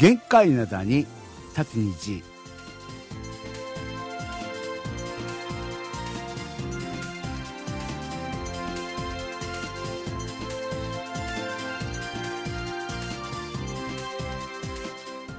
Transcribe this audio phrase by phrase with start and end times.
[0.00, 1.06] 限界灘に
[1.54, 2.22] 立つ日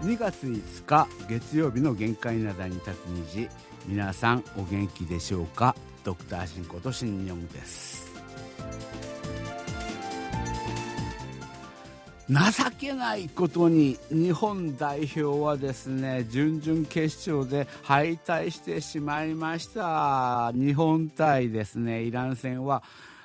[0.04, 3.50] 2月5日月曜日の限界灘に立つ虹。
[3.88, 5.76] 皆さんお元気でしょうか？
[6.04, 7.91] ドクターシンことシンニョンです。
[12.32, 22.84] 情けないことに日本代表はですね準々決勝で敗退してしまいました日本対ですねイラン戦は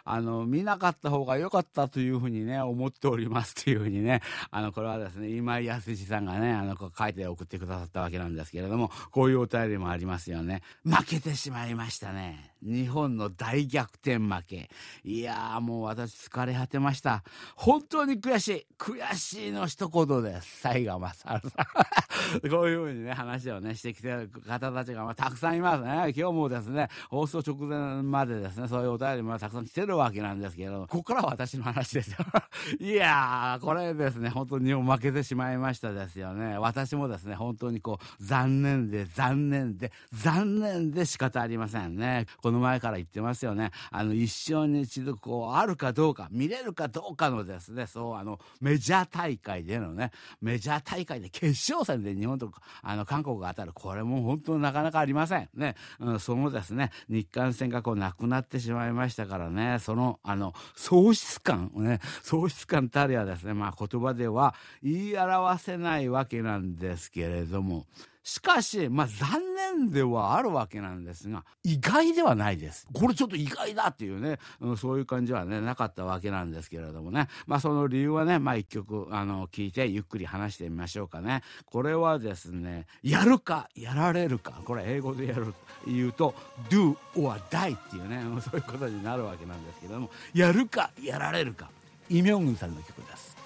[0.08, 10.62] あの、見なかった方が良かったというふうにね、思っておりますというふうにね、あの、これはですね、今井康さんがね、あの、書いて送ってくださったわけなんですけれども、こういうお便りもありますよね。
[10.84, 12.52] 負けてしまいましたね。
[12.62, 14.70] 日本の大逆転負け。
[15.04, 17.22] いやーもう私疲れ果てました。
[17.54, 18.66] 本当に悔しい。
[18.78, 20.68] 悔しいの一言です。
[20.68, 21.40] 西賀正さん。
[22.50, 26.12] こういうふうにね、話をね、してきてる方たちが、まあ、たくさんいますね。
[26.16, 32.18] 今日もですね、放送直前までですね、そういうお便りもたくさん来てるわけなんですけど、ここからは私の話ですよ。
[32.80, 36.58] いやー、これですね、本当に日本負けてしまいましたですよね。
[36.58, 42.26] 私もですね、本当にこう、残念で、残念で、残念で仕方ありませんね。
[42.46, 43.72] この前から言ってますよね。
[43.90, 52.52] あの、一生に一度こう、あるかどうか、見れるかどうかのですね、そう、あの、メジャー大会でのね、メジャー大会で決勝戦で日本と
[52.82, 53.72] あの、韓国が当たる。
[53.74, 55.48] これも本当なかなかありません。
[55.54, 67.86] ね、うん、そのですね、日韓戦がこう、なくなってしまいましたからね、その、あの、喪失感、ね、喪失感たりはですね、まあ言葉では言い表せないわけなんですけれども、
[68.26, 72.88] しかし、まあ残念ではあるわけなんですが、意外ではないです。
[72.92, 77.28] これちょっと意外だっていうね、うん、そういう感じはね、なかったわけなんですけれどもね。
[77.46, 81.42] まあその理由はね、まあ一曲、あの、聞いてゆっくり話してみましょうかね。
[81.66, 84.60] これはですね、やるか、やられるか。
[84.64, 85.54] これ英語でやる、
[85.86, 86.34] 言うと、
[86.68, 91.70] do or die っていうね、そういうことになるわけなんですけれども、やるか、やられるか。
[92.08, 93.45] イ・ミョングンさんの曲です。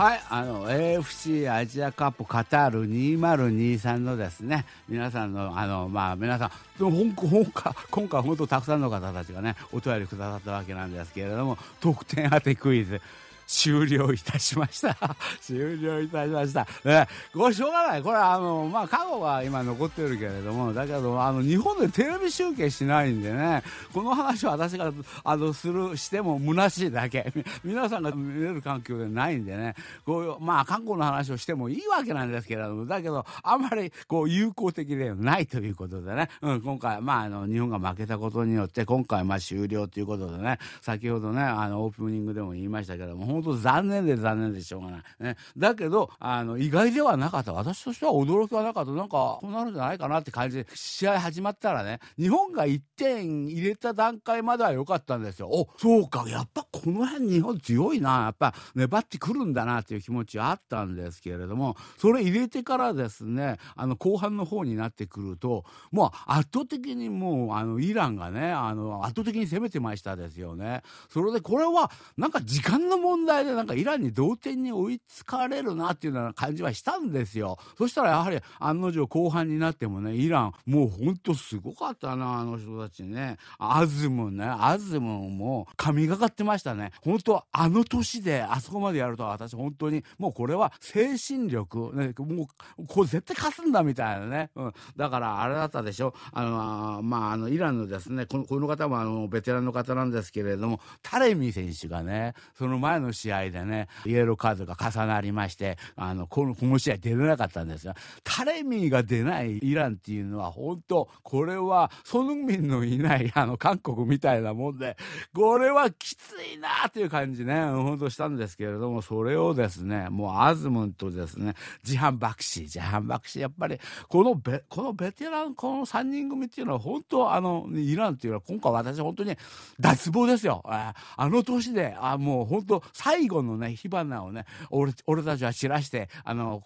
[0.00, 13.02] はい、あの AFC アジアカップカタール2023のですね皆さんのあのまあ皆さん今回今回本当たくさんの方たちがねお便りくださったわけなんですけれども得点当てクイズ。
[13.50, 14.96] 終了いたしました。
[15.42, 16.68] 終了いたしました。
[16.84, 18.02] ね、これしょうがない。
[18.02, 24.92] これあの、まあ、過去が今残ってるけれども、だけど、あの、日本でテレビ集計しないんでね、この話は私が、
[25.24, 27.32] あの、する、しても虚しいだけ。
[27.64, 29.74] 皆さんが見れる環境でないんでね、
[30.06, 45.02] こういう、まあ、韓国の話をしてもいいわけなんですけれども、だけど、あんまり、こう、有効的ではないということでね、うん、今回、まあ、あの、日本が負けたことによって、今回、まあ、終了ということでね、先ほどね、あの、オープニングでも言いましたけども、本当残念で残念でしょうがない。
[45.20, 47.52] ね、だけど、あの、意外ではなかった。
[47.52, 48.92] 私としては驚きはなかった。
[48.92, 55.48] なんか、こうなるんじゃないかなって感じで、試合始まったらね、日本が1点入れた段階までは良かったんですよ。
[55.48, 58.10] お、そうか、やっぱこの辺日本強いな。
[58.24, 70.82] やっぱ粘ってくるんだなっていう気持ちはあったんですけれども、それ入れてからですね、あの、後半の方になってくると、もう圧倒的にもう、あの、イランがね、あの、圧倒的に攻めてましたですよね。
[71.08, 77.58] それでこれは、なんか時間の問題でなんかイランに同点に追いつかれるなっていうような感じはしたんですよ。
[77.78, 83.38] そしたらやはり案の定後半になってもね、イラン、もうほんとすごかったな、あの人たちね。
[83.58, 86.92] アズムね、アズムも神がかってましたね。
[87.02, 92.48] 本当あの年であそこまでやると私本当に、もうこれは精神力、ね、も
[92.78, 94.50] う、こう絶対勝つんだみたいなね。
[94.56, 94.72] うん。
[94.96, 96.14] だからあれだったでしょ。
[96.32, 107.94] あの、まあ、あの、イランのですね、このこの方もあの、ベテランの方なんですけれども、タレミ選手がね、その前の試合でね、イエローカードが重なりまして、あの、この、この試合出れなかったんですが、
[108.24, 114.96] タレミーが出ないイランっていうのは、本当これは、ソヌミンのいない、あの、韓国みたいなもんで、
[115.34, 123.78] これはきついなっていう感じね、本当したんですけれども、それをですね、もうアズムンとですね、ジハン・バクシー、ジハン・バクシー、やっぱり、
[124.08, 129.36] このベ、このベテラン、この3人組っていうのは、本当あの、イランっていうのは、今回私本当に
[129.78, 130.62] 脱帽ですよ。
[130.64, 136.62] あの年で、あもう本当最後のね、火花をね、俺、俺たちは散らして、あの、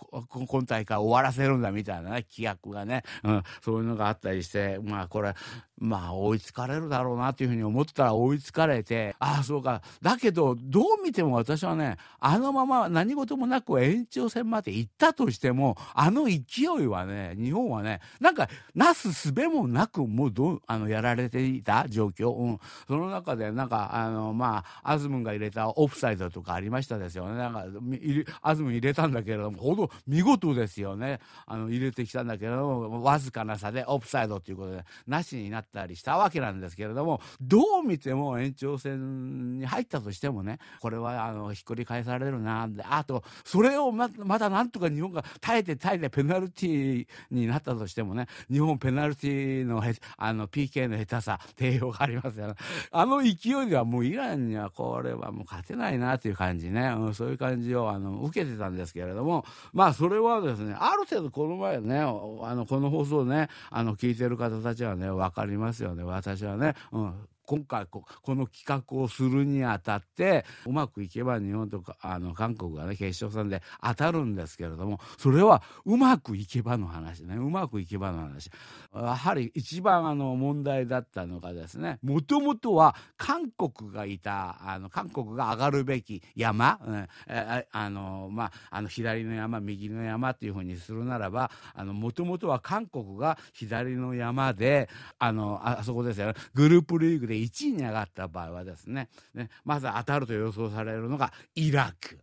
[0.48, 5.32] 今大会終わらせるんだみたいなね、規約がね、うん、そういうのがあったりして、まあこれ、
[5.78, 9.82] まあ追いつかれるだろうなというふうに思ったら追いつかれて、ああ、そうか。
[10.00, 22.32] だけど、どう見ても私はね、あのまま何事もなく延長戦まで行ったとしても、あの勢いはね、日本はね、なんか、なすすべもなく、もうどう、あの、やられていた状況。
[22.32, 22.58] うん。
[22.86, 27.36] その中で、なんか、あの、まあ、アズムンが入れたオフサイドとかありましたですよね。
[27.36, 27.64] なんか、
[28.42, 31.20] アズムン入れたんだけれども、ほど見事ですよね。
[31.46, 42.68] あの、入れてきたんだけれども、わずかな差でオフサイドということで、なしになったりしたわけなんですけれども、どう見ても延長戦に入ったとしてもね、これはあのひっくり返されるな。
[42.68, 49.82] で、あと、それをままたなんとか日本が耐えて耐えてペナルティーになったとしてもね、日本ペナルティーの
[50.16, 52.54] あの PK の下手さ、定評がありますよね。
[52.90, 53.34] あの勢い
[53.68, 62.04] ではもうイランにはこれはもう勝てないなという感じね、うん、そういう感じをあの受けてたんですけれども、まあそれはですね、ある程度この前ね、あ
[62.54, 67.14] のこの放送ね、あの聞いてる方たちはね、分かりりますよね、私はね、うん、
[67.46, 77.36] 今回この企画をするにあたってうまくいけば日本とかあの韓国がね決勝戦で当たるんですけれどもそれはうまくいけばの話ね。
[77.36, 78.50] うまくいけばの話。
[78.94, 94.88] やはり一番あの問題だったのがですねもともとは韓国がいたあの韓国が上がるべき山、うん、えあのまああの左の山右の山っていうふうにするならばもともとは韓国が左の山で
[95.18, 96.34] あのあそこですよね。
[96.54, 102.18] グループリーグでで1位に上がった場合はですねねまず当たると予想されるのがイラク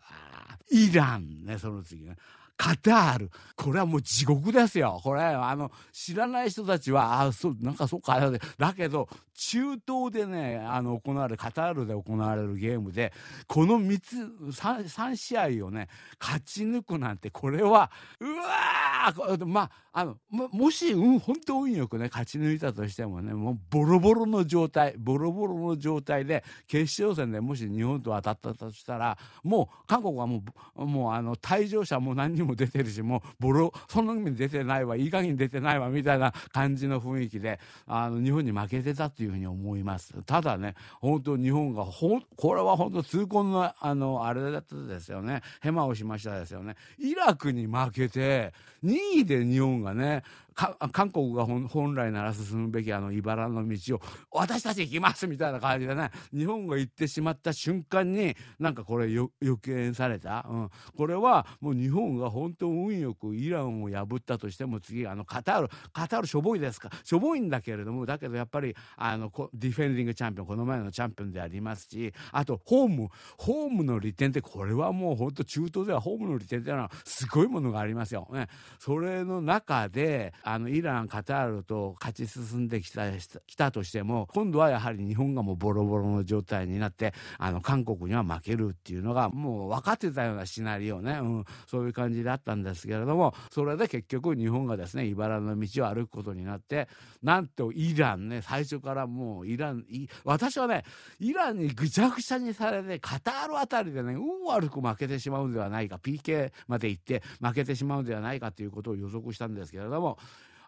[0.70, 2.16] イランねその次ね
[2.62, 3.32] カタール。
[3.56, 5.02] これはもう地獄ですよ。
[5.04, 8.20] これ、あの、知らない人たちは、あ、そう、なんかそうか、
[8.60, 13.14] だけど、中東でね、あの、行われる、カタールで行われるゲームで、
[13.48, 14.16] この3つ、
[14.62, 15.88] 3, 3試合をね、
[16.20, 30.44] 勝ち抜くなんて、これは、うわーまあ、あの、ももし、うん、本当運よくね、勝ち抜いたとしてもね、もうボロボロの状態、ボロボロの状態で、決勝戦でもし日本と当たったとしたら、もう、韓国はも
[30.76, 40.14] う、もう、あの、退場者も何にも出てるしもうボロそんなに出てないわいい加減出てないわみたいな感じの雰囲気であの日本に負けてたっていうふうに思います。
[40.24, 45.42] ただね本当日本がほこれは本当痛恨のあのあれだったですよね。
[45.62, 46.76] ヘマをしましたですよね。
[46.98, 48.54] イラクに負けて
[48.84, 54.02] 2位で日本がね韓国が本来なら進むべきあの茨の道を
[54.32, 66.90] 私たち行きますみたいな感じでね日本が行ってしまった瞬間になんかこれ予見された、うん、これはもう日本が本当運よくイランを破ったとしても次あのカタールカタールしょぼいですか？
[67.04, 78.28] しょぼいんだけれどもだけどやっぱりあのディフェンディングチャンピオンこの前のチャンピオンでありますしあとホームホームの利点ってこれはもう本当中東ではホームの利点っていうのはすごいものがありますよ。
[78.32, 78.48] ね、
[78.80, 83.12] それの中であのイラン、カタールと勝ち進んできた
[83.46, 96.88] きたとしても今度はやはり日本がもうボロボロの状態になってあの韓国には負けるっていうのがもう分かってたようなシナリオね、うん、そういう感じだったんですけれどもそれで結局日本がですね茨の道を歩くことになって
[97.22, 99.86] なんとイランね最初からもうイラン
[100.24, 100.84] 私はね
[101.20, 110.18] イランにぐちゃぐちゃにされてカタールあたりでね運悪く負けてしまうんではないか PK まで行って負けてしまうんではないかということを予測したんですけれども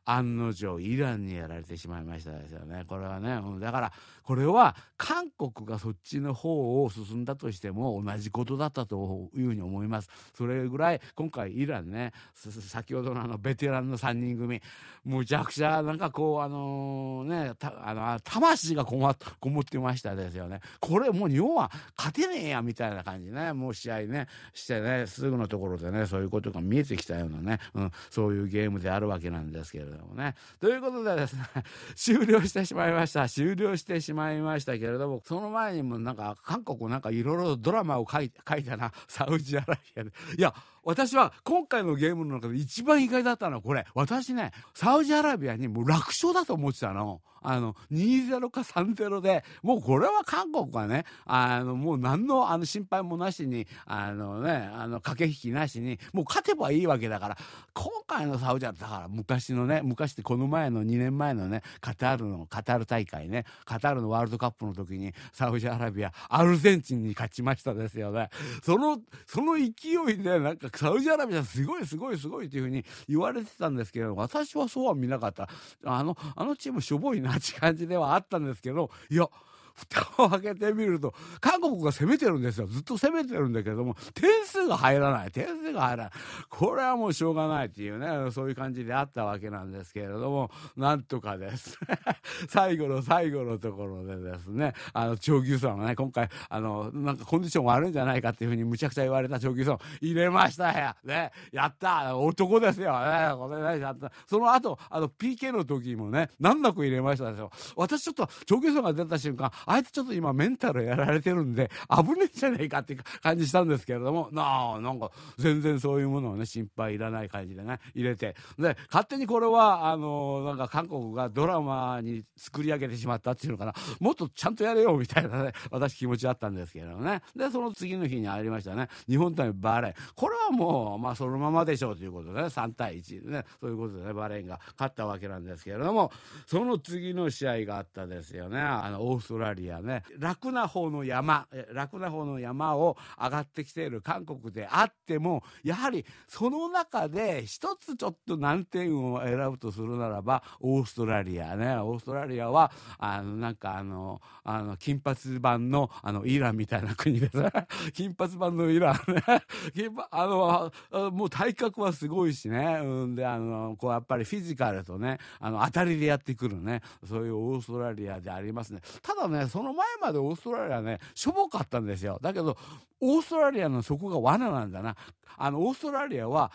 [0.06, 2.84] 案の定イランにやられてしまいましたですよね。
[2.88, 3.94] これはね、だから
[4.24, 10.10] これは韓国がそっちの方を進んだとしても同じことだったというふうに思います。
[10.36, 14.62] それぐらい今回イランね先ほどのあのベテランの3人組
[15.06, 20.62] むちゃくちゃなんかこうあの、ねあの魂がこもこもってましたですよね。
[20.80, 23.54] これもう日本は勝てねえやみたいな感じね。
[23.54, 30.36] もう試合ねしてねすぐのところでねそういうことが見えてきたようなね、うん、そういうゲームであるわけなんですけれどどもね。
[30.60, 31.44] ということでですね、
[31.96, 33.28] 終了してしまいました。
[33.28, 40.12] 終了してしまいましたけれども、その前にもなんか、韓国なんかいろいろドラマを書い書いたな、サウジアラビアで。
[40.38, 43.86] いや、私は今回のゲームの中で一番意外だったのはこれ。
[43.94, 47.22] 私ね、サウジアラビアにもう楽勝だと思ってたの。
[47.44, 57.38] あの、2-0か3-0で、もうこれは韓国はね、あの、もう何のあの心配もなしに、あのね、あの、駆け引きなしに、もう勝てばいいわけだから、
[57.74, 68.30] 今回のサウジアラビア、だから昔のね、昔ってこの前の2年前のね、カタールの、カタール大会ね、カタールのワールドカップの時に、サウジアラビア、アルゼンチンに勝ちましたですよね。
[68.64, 69.68] その、その勢
[70.14, 75.50] いで、なんかサウジアラビアすごいすごいすごいっていうふうに言われてたんですけど、私はそうは見なかった。
[75.86, 79.28] あの、あのチームしょぼいなって感じではあったんですけど、いや、
[79.74, 82.68] 蓋を開けてみると、韓国が攻めてるんですよ。
[82.68, 85.32] ずっと攻めてるんだけども、点数が入らない。
[85.32, 86.12] 点数が入らない。
[86.50, 91.78] これはもうしょうがないっていうね、そういう感じであったわけなんですけれども、なんとかです。
[92.50, 100.94] 最後の最後のところでですね、あの、長牛さんがね、今回、あの、なんかコンディション悪いんじゃないかっていうふうにむちゃくちゃ言われた長牛さん入れましたよ。
[101.04, 102.92] ね、やった男ですよ。
[103.00, 104.12] ね、これね、やった。
[104.28, 107.52] その後、あの、PK の時もね、難なく入れましたですよ。
[107.76, 118.36] 私ちょっと、長牛さんが出た瞬間、あいつちょっと今メンタルやられてるんで、危ねえじゃねえかっていう感じしたんですけれども、なあ、なんか、全然そういうものをね、心配いらない感じでね、入れて。
[118.58, 127.22] で、勝手にこれは、あの、なんか韓国がドラマに作り上げてしまったっていうのかな、もっとちゃんとやれよ、みたいなね、私気持ちあったんですけれどもね。
[127.36, 129.94] で、その次の日にありましたね、日本対バーレン。
[130.16, 136.12] これはもう、まあ、そのままでしょうということでね、3対1でね、そういうことでね、バーレンが勝ったわけなんですけれども、
[136.46, 157.52] その次の試合があったですよね、あの、オーストラリアね、楽な方の山、楽な方の山を上がってきている韓国であっても、やはりその中で一つちょっと難点を選ぶとするならば、オーストラリアね、オーストラリアは、あの、なんかあの、あの、金髪版の、あの、イランみたいな国ですね。
[157.94, 159.24] 金髪版のイランね。
[159.74, 162.80] 金あの、もう体格はすごいしね。
[162.84, 166.82] うんで、あの、こうやっぱりフィジカルとね、あの、当たりでやってくるね。
[167.08, 168.82] そういうオーストラリアでありますね。
[169.02, 172.20] ただね、その前までオーストラリアね、しょぼかったんですよ。
[172.22, 172.58] だけど、
[173.00, 174.96] オーストラリアのそこが罠なんだな。
[175.38, 176.52] あの、オーストラリアは、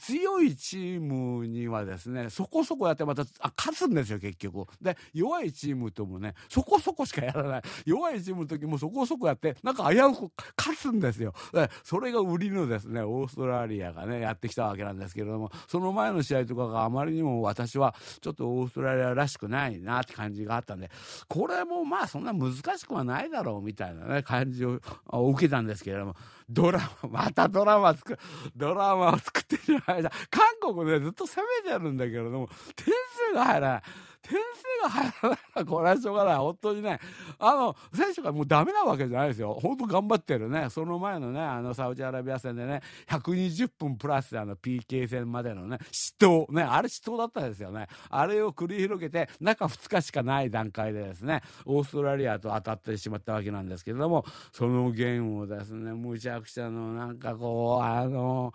[0.00, 4.66] 強いチームにはですね、そこそこやってまた、あ、勝つんですよ、結局。
[4.80, 7.62] で、弱いチームともね、そこそこしかやらない。
[7.84, 11.34] 弱いチームの時もそこそこやって、なんか危うく勝つんですよ。
[11.82, 20.90] それが売りのですね、オーストラリアがね、やってきたわけなんですけれども、その前の試合とかがあまりにも私は、ちょっとオーストラリアらしくないなって感じがあったんで、
[21.28, 24.80] これもまあそんな難しくはないだろうみたいなね、感じを
[25.10, 26.16] 受けたんですけれども、
[26.48, 28.18] ドラマ、 またドラマ作、
[28.54, 30.10] ドラマを作ってしまいました。
[30.30, 32.86] 韓国でずっと攻めてるんだけれども、点
[33.30, 33.82] 数が入らない。
[34.26, 36.36] 点数が入らないのはこれはしょうがない。
[36.36, 36.98] 本当にね。
[37.38, 39.58] あの、選手がもうダメなわけじゃないですよ。
[39.60, 40.68] 本当頑張ってるね。
[40.70, 46.50] その前のね、あの、サウジアラビア戦でね、120分プラスあの PK 戦までのね、死闘。
[46.52, 47.86] ね、あれ死闘だったですよね。
[48.10, 58.52] あれを繰り広げて、中2日しかない段階でですね、オーストラリアと当たってしまったわけなんですけれども、そのゲームをですね、むちゃくちゃの、なんかこう、あの、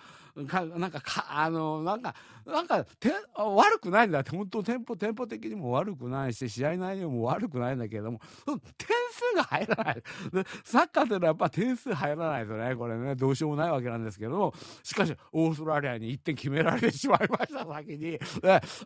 [0.48, 10.04] かなんかかあのなんかなんかて悪くないんだって本当テンポテンポ的にもも悪くないし試合内容も悪くないんだけれども点数が入らない。
[10.64, 14.54] サッカーっていうのはやっぱ点数入らないとねこれねどうしようもないわけなんですけども
[14.84, 18.20] しかしオーストラリアに1点決められてしまいました先に。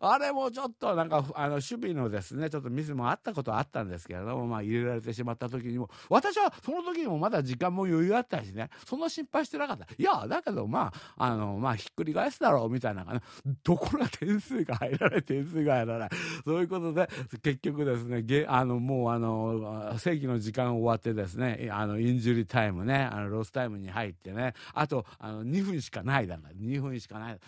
[0.02, 9.86] あれもちょっとなんかあの守備のですねちょっとミスもあったことはあったんですけれどもまあ入れられてしまった時にも私はその時にもまだ時間も余裕あったしねそんな心配してなかった。
[9.98, 13.22] いやだけどまああの、まあ、ひっくり返すだろう、みたいな、ね、
[13.64, 16.10] とこが点数が入らない、点数が入らない。
[16.44, 17.10] そういういうことで、
[17.42, 27.40] 結局ですね、ゲあの、もうあの、正規の時間終わってですね、あの、インジュリータイムね、あの、ロスタイムに入ってね、あと、あの、2分しかないだから、2分しかない。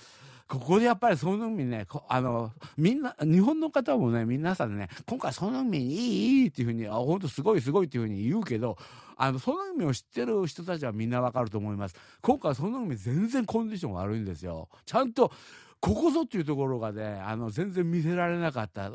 [0.48, 8.78] ここでやっぱりその海ね、あの、みんな、日本の方もね、皆さんね、今回その海いい、いいっていうふうに、あ、本当すごいすごいっていうふうに言うけど、
[9.18, 11.96] あの、その海を知ってる人たちはみんなわかると思います。
[12.22, 14.70] 今回その海全然コンディション悪いんですよ。
[14.86, 15.34] ちゃんと、
[15.80, 18.90] ここぞっていうところがね、あの、全然見せられなかった。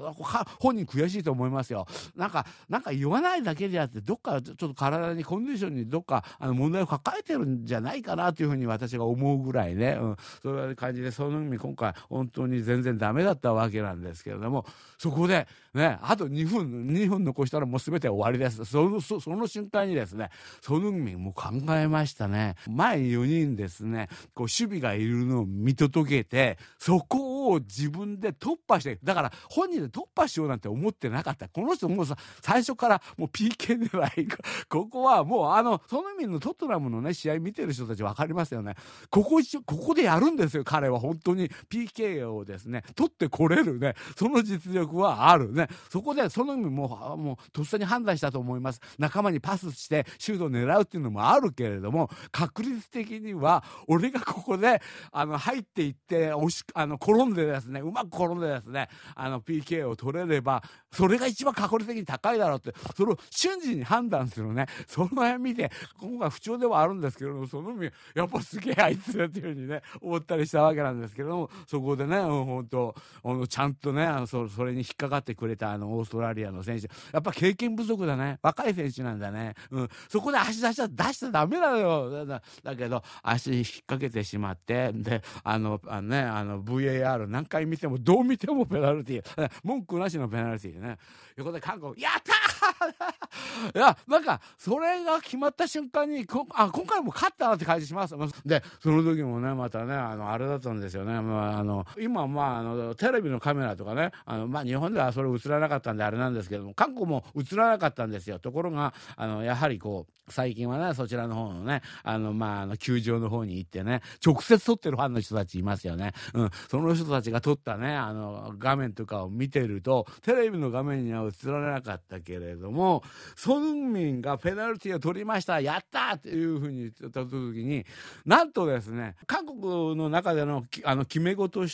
[0.59, 1.87] 本人悔しいと思いますよ。
[2.17, 14.67] なんか、なんか言わないだけであって、どっかちょっと体に、コンディションにどっか、あの、問題を抱えてるんじゃないかなというふうに私が思うぐらいね、うん、そういう感じで、その意味今回、本当に全然ダメだったわけなんですけれども、
[14.99, 18.65] そこで、ね、あと2分、2分残したらもう全て終わりです。
[18.67, 20.29] その、その瞬間にですね、
[20.61, 22.57] その海も考えましたね。
[22.69, 31.49] 前4人ですね、こう、守備がいるのを見届けて、そこをを自分で突破して、だから本人で突破しようなんて思ってなかった。
[31.49, 34.29] この人もうさ、最初からもう PK 狙い。
[34.69, 38.75] ここはもうあの、その意味のトットナムのね、試合見てる人たち分かりますよね。
[39.11, 45.69] ここ一ここでやるんですよ、彼は本当に PK をですね、取ってこれるね、その実力はあるね。
[45.91, 48.81] そこでその意味もう、もうとっさに判断したと思います。
[48.99, 54.81] 仲間にパスしてシュートを狙うっていうのもあるけれども、確率的には、俺がここで、
[55.11, 65.71] あの、入っていって、押し、あの、転んでですね、うまく転んでですね、あの PK を取れれば、それが一番確率的に高いだろうって、それを瞬時に判断するね、その辺見て、
[66.01, 78.39] 今回不調ではあるんですけれども、その意味、やっぱすげえあいつっていうふうにね、思ったりしたわけなんですけれども、そこでね、本当あのちゃんとねあのそ、それに引っかかってくれたあのオーストラリアの選手、やっぱ経験不足だね。
[78.43, 79.55] 若い選手なんだね。
[79.71, 79.89] うん。
[80.09, 82.27] そこで足出しちゃ、出しちゃダメだよ。
[82.27, 89.51] だだけど、足引っ掛けてしまって、で、あの、あのね、あの、VAR 何回見ても、どう見てもペナルティー。
[89.63, 90.99] 文句なしのペナルティーね。
[91.37, 92.52] 横で韓国、やった
[93.75, 98.15] いや、なんか、それが決まった瞬間に、こあ、今回も勝ったなって感じします。
[98.45, 101.21] で、その時もね、またね、あの、あれだったんですよね。
[101.21, 108.39] まあ、あの、今、まあ、あの、テレビのカメラとかね、あの、まあ、日本ではそれ映らなかったんであれなんですけども、韓国も映らなかったんですよ。
[108.39, 116.13] ところが、あの、やはりこう、最近はね、そちらの方のね、あの、まあ、あの、球場の方に行ってね、直接撮ってるファンの人たちいますよね。
[116.35, 116.51] うん。
[116.69, 123.03] その人たちが撮ったね、あの、画面とかを見てると、テレビの画面には映らなかったけれどれども、
[123.37, 127.33] ソヌンミンがペナルティを取りました、やったっていうふうに言った時
[127.65, 127.85] に、
[128.25, 131.69] なんとですね、韓国の中での、あの、決め事と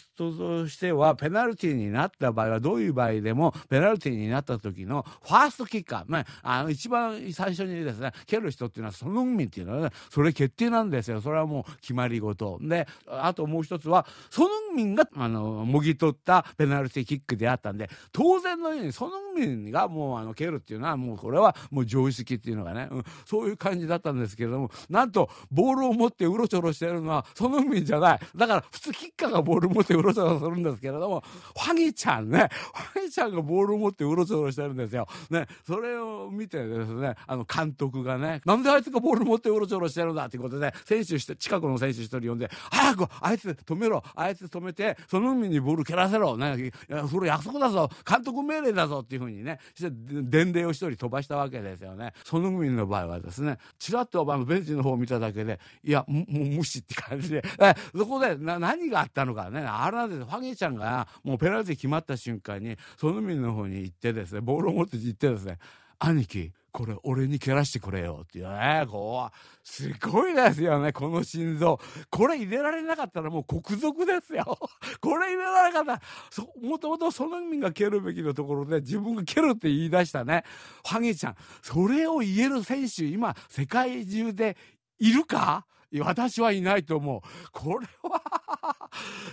[0.68, 11.20] しては、ペナルティになった場合は、どういう場合でも、ペナルティになった時の、ファーストキッカー、まあ、あの、一番最初にですね、蹴る人っていうのは、ソヌンミンっていうのはね、それ決定なんですよ。
[11.20, 12.58] それはもう決まり事。
[12.62, 28.20] で、あともう一つは、ソヌンミンが、あの、もぎ取ったペナルティキックであったんで、当然のように、ソヌンミンがもう、あの、蹴るっていうのは、もうこれはもう常識っていうのがね、うん、そういう感じだったんですけれども、なんと、ボールを持ってうろちょろしてるのは、ソヌンミンじゃない。
[28.36, 31.22] だから、普通キッカーがボールを持ってうろちょろするんですけれども、
[31.56, 32.50] ファギちゃんね、
[32.92, 35.06] ファギちゃんがボールを持ってうろちょろしてるんですよ。
[35.30, 46.72] ね、それを見てですね、あの、監督がね、なんであいつがボール持ってうろちょろしてるんだっていうことで、選手して、近くの選手一人呼んで、早くあいつ止めろあいつ止めて、その海にボール蹴らせろね、
[47.10, 52.12] それ約束だぞ監督命令だぞっていうふうにね、して伝令を一人飛ばしたわけですよね。
[52.24, 65.58] その海の場合はですね、ちらっとあのベンチの方を見ただけで、いや、もう無視って感じで、 えそこでな何があったのかね、あれなんですファゲちゃんがもうペナルティ決まった瞬間に、その海の方に行ってですね、ボールを持って行ってですね、
[65.98, 71.80] 兄貴、これ俺に蹴らしてくれよっていうね、こう、すごいですよね、この心臓。
[72.10, 74.58] これ入れられなかったらもう国賊ですよ。
[75.00, 80.44] これ入れられなかったら、もともとその民が蹴るべきのところで自分が蹴るって言い出したね、
[80.86, 81.36] ファゲちゃん。
[81.62, 84.56] それを言える選手、今、世界中で
[84.98, 85.66] いるか？
[86.00, 87.20] 私はいないと思う。
[87.52, 88.22] これは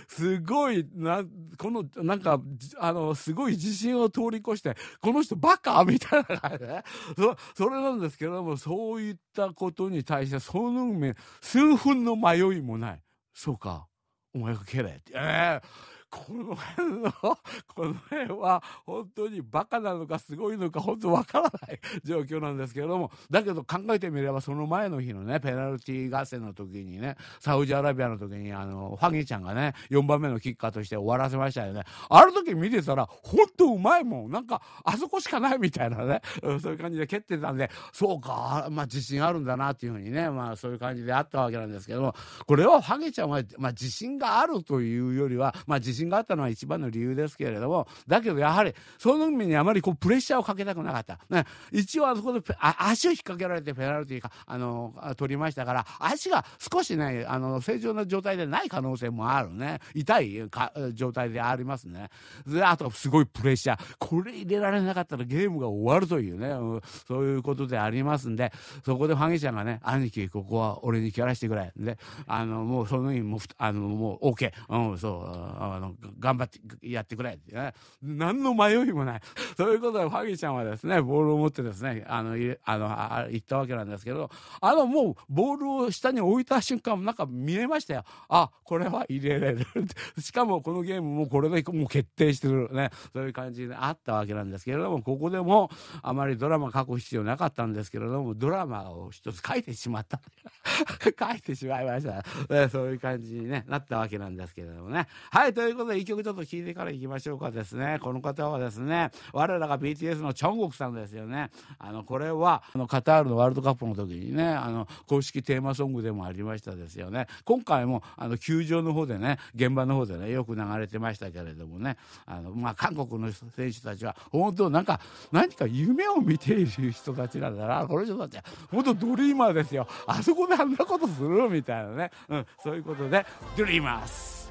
[0.08, 1.22] すごい、な、
[1.58, 2.40] この、なんか、
[2.78, 6.82] あの、すごい自信を通り越して、この人バカみたいな感じね。
[7.16, 13.02] そ、それなんですけども、そういったことに対して、その面、数分の迷いもない。
[13.34, 13.86] そうか、
[14.34, 15.12] お前が蹴れって。
[15.14, 31.82] えーこの辺の、この辺は本当にバカなのかすごいのか本当わからない 状況なんですけれども、だけど考えてみればその前の日のね、ペナルティ合戦の時にね、サウジアラビアの時にあの、ファギちゃんがね、4番目のキッカーとして終わらせましたよね。
[32.08, 34.30] ある時見てたら、本当うまいもん。
[34.30, 36.20] なんか、あそこしかないみたいなね、
[36.60, 42.14] そういう感じで蹴ってたんで、そうか、まあ自信あるんだなっていうふうにね、まあそういう感じであったわけなんですけども、
[42.46, 51.18] これはファギちゃんは、まあ自信があるというよりは、まあ自信があったのは一番の理由ですけれども、だけどやはり、その意味にあまりこうプレッシャーをかけたくなかった。
[51.28, 59.80] ね、一応あそこで足を引っ掛けられてペナルティーか、あの、取りましたから、足が少しね、あの、正常な状態でない可能性もあるね。
[59.94, 62.08] 痛いか状態でありますね。
[62.46, 63.96] で、あとすごいプレッシャー。
[63.98, 68.52] これ入れられなかったらゲームが終わるというね、うん、そういうことでありますんで、
[68.84, 71.72] そこでファンギちゃんがね、兄貴、ここは俺に切らしてくれ。
[71.76, 74.52] で、あの、もうその意味も、あの、もう OK。
[74.68, 75.85] うん、そう、あの、
[76.18, 77.74] 頑張ってやってくれってね。
[78.02, 79.20] 何の迷いもない。
[79.56, 88.04] そういうことで、ファギちゃんはですね、ボールを持ってですね、あの、あの、あ行ったわけなんですけど、あの、もう、ボールを下に置いた瞬間、なんか見えましたよ。
[88.28, 89.66] あ、これは入れれる。
[90.18, 92.90] しかも、このゲームもこれでもう決定してるね。
[93.12, 95.70] そういう感じであったわけなんですけれども、ここでも、
[96.02, 100.20] あまりドラマ書く必要なかったんですけれども、ドラマを一つ書いてしまった。
[101.18, 102.68] 書いてしまいました。
[102.68, 105.06] そういう感じに、ね、なったわけなんですけれどもね。
[105.30, 107.98] はい、といういうことで、一曲ちょっと聴いてからいきましょうかですね。
[108.00, 111.50] この方はですね、我らが BTS のチョンゴクさんですよね。
[111.78, 117.26] あの、これは、あの、カタールのワールドカップの時にね、あの、公式テーマソングでもありましたですよね。
[117.44, 125.00] 今回も、あの、球場の方でね、現場の方でね、よく流れてましたけれどもね、あの、まあ、韓国の選手たちは、本当なんか、
[125.32, 127.86] 何か夢を見ている人たちなんだな。
[127.86, 129.86] この人たちは、本当ドリーマーですよ。
[130.06, 132.10] あそこであんなことするみたいなね。
[132.28, 134.45] うん、そういうことで、ドリーマー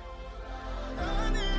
[0.97, 1.54] ス。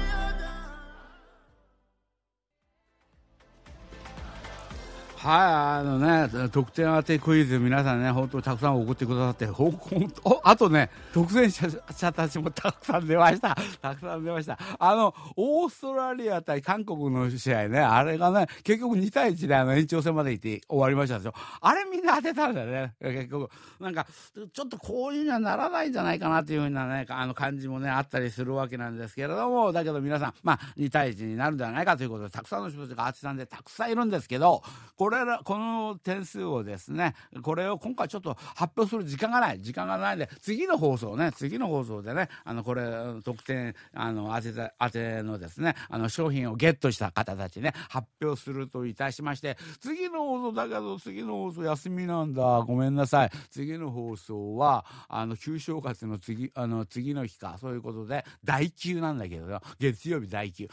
[5.26, 5.38] はい、
[5.80, 13.56] あのね、得点当てクイズ、皆さんね、本当にたくさん送ってくださって、ほほんおあとね、特選者たちもたくさん出ました。
[13.82, 14.56] たくさん出ました。
[14.78, 21.34] あの、オーストラリア対韓国の試合ね、あれがね、結局2対1であの延長戦まで行って終わりましたでしょ。
[21.60, 23.50] あれみんな当てたんだよね、結局。
[23.80, 24.06] なんか、
[24.52, 34.62] ちょっとこういうにはならないんじゃないかなっていうふうなね、あの感じもね、あったりするわけなんですけれども、だけど皆さん、まあ、2対1になるんじゃないかということで、たくさんの人たちが当てたんで、たくさんいるんですけど、
[34.96, 42.84] これら、この点数をですね、これを今回ちょっと発表する時間がない、時間がないんで、次の放送ね、次の放送でね、あの、これ、
[43.24, 53.30] 得点、あの、当てた、当てのですね、あの、商品をゲットした方たちね、発表するといたしまして、次の放送だけど、次の放送休みなんだ、ごめんなさい。
[53.50, 60.68] 次の放送は、あの、旧正月の次、あの、次の日か、そういうことで、第9なんだけど、月曜日第9。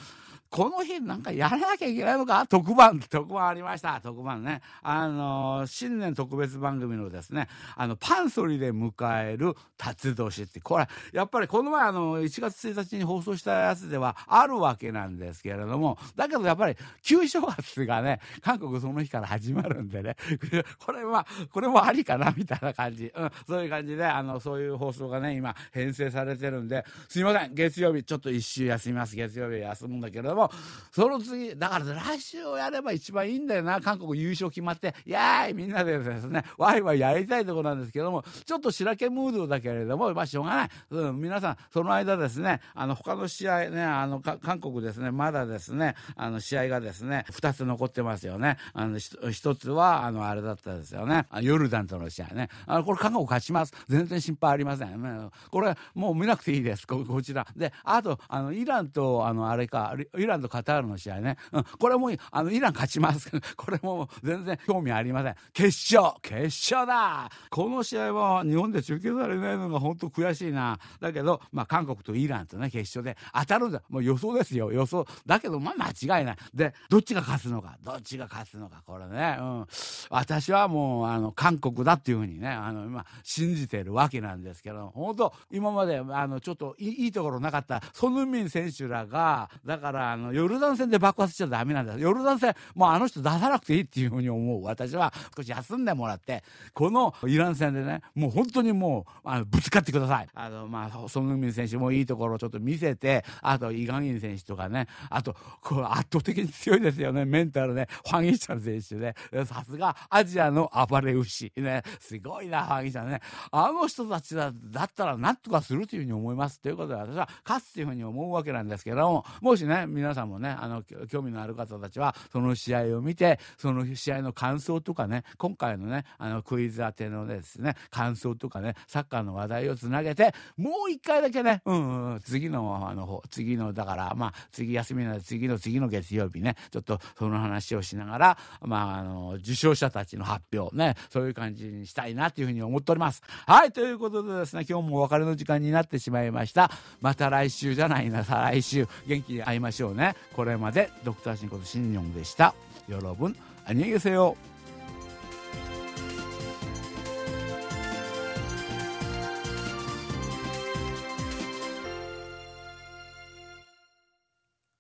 [0.50, 2.46] この日なんかやらなきゃいけないのか？
[2.48, 4.62] 特番、特番ありました、特番ね。
[4.82, 20.16] あの、新年特別番組のですね、あの、パンソリで迎える辰年って、これ、やっぱりこの前あの、1月1日に放送したやつではあるわけなんですけれども、だけどやっぱり、旧正月がね、韓国その日から始まるんでね、
[20.86, 23.12] これは、これもありかな、みたいな感じ。
[23.16, 29.16] うん、そういう感じで、あの、そういう放送がね、今、編成されてるんで、すいません、月曜日ちょっと一週休みます。
[29.16, 30.52] 月曜日休むんだけれども、
[30.92, 33.80] その次、だから来週をやれば一番いいんだよな。
[33.82, 40.70] 韓国優勝決まって、やーいみんなでですね、ワイワイやりたいところなんですけども、ちょっと白けムードだけれども、まあしょうがない。
[40.92, 48.58] うん、皆さん、その間ですね、あの、他の試合ね、あの、韓国ですね、まだですね、あの、試合がですね、二つ残ってますよね。
[48.74, 51.26] あの、一つは、あの、あれだったですよね。
[51.42, 52.50] ヨルダンとの試合ね。
[52.66, 53.74] あの、これ韓国勝ちます。
[53.88, 55.32] 全然心配ありません。
[55.52, 56.88] これ、もう見なくていいです。
[56.88, 57.48] ここちら。
[57.56, 61.38] で、あと、あの、イランと、あの、あれか、イランとカタールの試合ね。
[61.52, 63.32] うん、これも、あの、イラン勝ちます。
[63.56, 65.36] これも全然興味ありません。
[65.54, 70.80] 決勝決勝だこの試合は日本で中継されないのが本当悔しいな。
[71.00, 73.82] だけど、まあ、韓国とイランとね、決勝で当たるんだ。
[73.90, 75.06] もう予想ですよ、予想。
[75.26, 76.38] だけど、まあ、間違いない。
[76.54, 79.38] で、どっちが勝つのか、どっちが勝つのか、これね。
[79.40, 79.66] うん。
[80.10, 91.98] 私はもう、あの、韓国だっていうふうにね、あの、今、信じてるわけなんですけど、本当今まで、あの、ちょっといいところなかったソヌミン選手らが、だから、あの、ヨルダン戦で爆発しちゃダメなんだ。
[91.98, 94.64] ヨルダン戦、もうあの人出さなくていいっていうふうに思う。
[94.64, 100.28] 私は少し休んでもらって、このイラン戦でね、もう本当にもう、あのぶつかってください。
[100.34, 107.88] あの、まあ、ソン・グミン選手もいいところをちょっと見せて、あと、イ・ガンイン選手とかね、あと、こう圧倒的に強いですよね、メンタルね。
[108.04, 109.14] ファン・イチャン選手ね。
[109.46, 111.52] さすがアジアの暴れ牛。
[111.56, 111.84] ね。
[112.00, 113.22] すごいな、ファン・イチャンね。
[113.52, 116.60] あの人たちだだったらなんとかするというふうに思います。
[116.60, 143.22] ということで、私は勝つというふうに思うわけなんですけども、もしね、皆さんもね、あの、興味のある方たちは、その試合を見て、そのの試合の感想とかね今回のねあのクイズ当てのですね感想とかねサッカーの話題をつなげてもう一回だけね、うん、うん、次のあの次のだからまあ次休みなら次の次の月曜日ねちょっとその話をしながら、まあ、あの受賞者たちの発表ねそういう感じにしたいなというふうに思っております。
[143.46, 146.72] はいということでですね今日もお別れの時間になってしまいました。
[147.02, 150.16] また来週じゃないな再来週元気に会いましょうね。
[150.34, 152.54] これまでドクターシンコとシンニョンでした。
[152.88, 153.53] よろぶん。
[153.65, 154.37] 안녕히계세요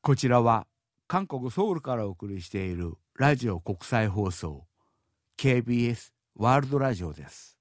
[0.03, 0.67] こちらは
[1.07, 4.65] 韓国ソウルからお送りしているラジオ国際放送
[5.37, 7.52] KBS ワールドラジオです。